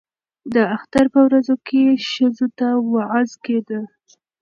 د 0.53 0.55
اختر 0.75 1.05
په 1.13 1.19
ورځو 1.27 1.55
کې 1.67 1.81
ښځو 2.09 2.47
ته 2.57 2.67
وعظ 2.93 3.29
کېده. 3.45 3.79